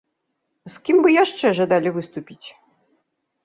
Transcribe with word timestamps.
З 0.75 0.81
кім 0.87 0.97
бы 1.03 1.13
яшчэ 1.17 1.47
жадалі 1.59 1.95
выступіць? 2.01 2.47